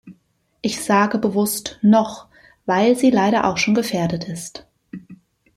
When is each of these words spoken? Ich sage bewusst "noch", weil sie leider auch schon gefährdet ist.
Ich 0.63 0.83
sage 0.83 1.19
bewusst 1.19 1.77
"noch", 1.83 2.27
weil 2.65 2.95
sie 2.97 3.11
leider 3.11 3.45
auch 3.45 3.57
schon 3.59 3.75
gefährdet 3.75 4.23
ist. 4.27 4.65